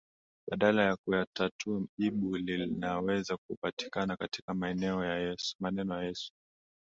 badala 0.49 0.83
ya 0.83 0.95
kuyatatua 0.95 1.81
Jibu 1.99 2.37
linaweza 2.37 3.37
kupatikana 3.37 4.17
katika 4.17 4.53
maneno 4.53 5.05
ya 5.05 5.15
Yesu 5.99 6.31